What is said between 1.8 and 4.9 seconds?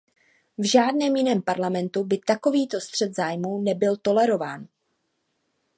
by takovýto střet zájmů nebyl tolerován.